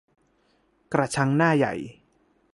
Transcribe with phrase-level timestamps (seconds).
[0.93, 1.73] กระชังหน้าใหญ่